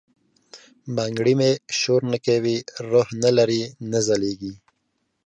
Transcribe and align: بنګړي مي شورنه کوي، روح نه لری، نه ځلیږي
بنګړي 0.95 1.33
مي 1.39 1.51
شورنه 1.79 2.17
کوي، 2.25 2.57
روح 2.89 3.07
نه 3.23 3.31
لری، 3.37 3.63
نه 3.91 3.99
ځلیږي 4.07 4.53